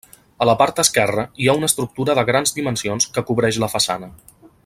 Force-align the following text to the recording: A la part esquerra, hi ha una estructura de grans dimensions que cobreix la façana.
A 0.43 0.45
la 0.49 0.53
part 0.61 0.79
esquerra, 0.83 1.25
hi 1.43 1.49
ha 1.51 1.55
una 1.59 1.69
estructura 1.73 2.17
de 2.21 2.25
grans 2.31 2.55
dimensions 2.61 3.09
que 3.19 3.27
cobreix 3.31 3.61
la 3.67 3.71
façana. 3.75 4.11